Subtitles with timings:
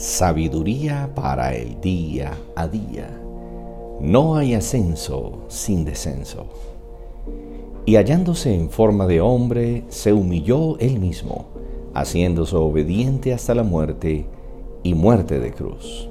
[0.00, 3.20] Sabiduría para el día a día.
[4.00, 6.46] No hay ascenso sin descenso.
[7.84, 11.48] Y hallándose en forma de hombre, se humilló él mismo,
[11.92, 14.24] haciéndose obediente hasta la muerte
[14.82, 16.08] y muerte de cruz.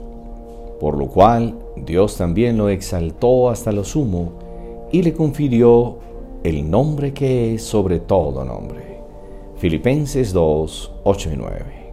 [0.80, 4.34] Por lo cual Dios también lo exaltó hasta lo sumo
[4.92, 5.98] y le confirió
[6.44, 9.00] el nombre que es sobre todo nombre.
[9.58, 11.89] Filipenses 2, 8 y 9.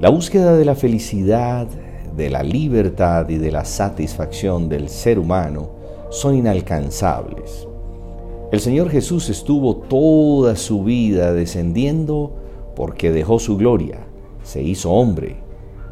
[0.00, 1.68] La búsqueda de la felicidad,
[2.16, 5.72] de la libertad y de la satisfacción del ser humano
[6.08, 7.68] son inalcanzables.
[8.50, 12.32] El Señor Jesús estuvo toda su vida descendiendo
[12.74, 13.98] porque dejó su gloria,
[14.42, 15.36] se hizo hombre,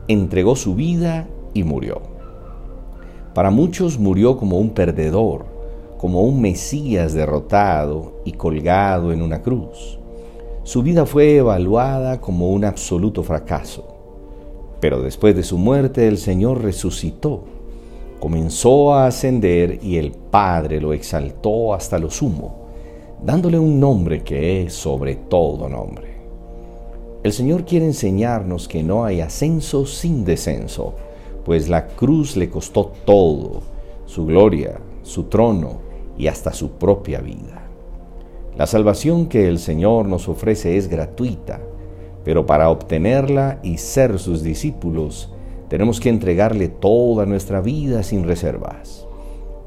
[0.08, 2.00] entregó su vida y murió.
[3.34, 5.44] Para muchos murió como un perdedor,
[5.98, 9.98] como un Mesías derrotado y colgado en una cruz.
[10.62, 13.97] Su vida fue evaluada como un absoluto fracaso.
[14.80, 17.44] Pero después de su muerte el Señor resucitó,
[18.20, 22.66] comenzó a ascender y el Padre lo exaltó hasta lo sumo,
[23.24, 26.18] dándole un nombre que es sobre todo nombre.
[27.24, 30.94] El Señor quiere enseñarnos que no hay ascenso sin descenso,
[31.44, 33.62] pues la cruz le costó todo,
[34.06, 35.78] su gloria, su trono
[36.16, 37.64] y hasta su propia vida.
[38.56, 41.60] La salvación que el Señor nos ofrece es gratuita,
[42.28, 45.30] pero para obtenerla y ser sus discípulos,
[45.70, 49.06] tenemos que entregarle toda nuestra vida sin reservas.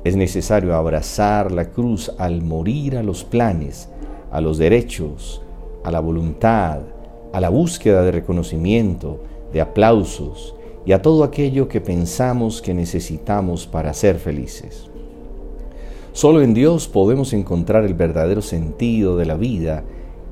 [0.04, 3.90] Es necesario abrazar la cruz al morir a los planes,
[4.32, 5.42] a los derechos,
[5.84, 6.82] a la voluntad,
[7.34, 10.54] a la búsqueda de reconocimiento, de aplausos
[10.86, 14.88] y a todo aquello que pensamos que necesitamos para ser felices.
[16.14, 19.84] Solo en Dios podemos encontrar el verdadero sentido de la vida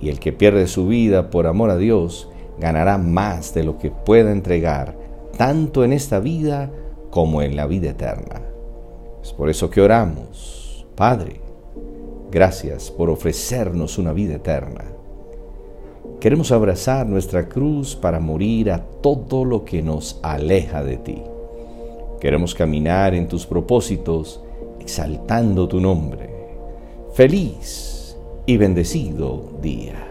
[0.02, 3.92] y el que pierde su vida por amor a Dios ganará más de lo que
[3.92, 4.98] pueda entregar,
[5.38, 6.72] tanto en esta vida
[7.10, 8.42] como en la vida eterna.
[9.22, 11.42] Es por eso que oramos, Padre,
[12.32, 14.86] gracias por ofrecernos una vida eterna.
[16.20, 21.24] Queremos abrazar nuestra cruz para morir a todo lo que nos aleja de ti.
[22.20, 24.44] Queremos caminar en tus propósitos,
[24.82, 26.30] exaltando tu nombre.
[27.14, 27.99] Feliz
[28.50, 30.09] y bendecido día.